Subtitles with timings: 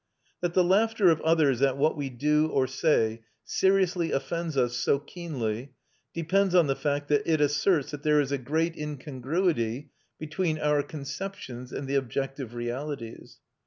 [0.39, 4.97] That the laughter of others at what we do or say seriously offends us so
[4.97, 5.75] keenly
[6.11, 10.81] depends on the fact that it asserts that there is a great incongruity between our
[10.81, 13.41] conceptions and the objective realities.